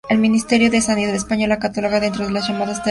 [0.09, 2.79] El Ministerio de Sanidad español, la cataloga dentro de las llamadas terapias naturales.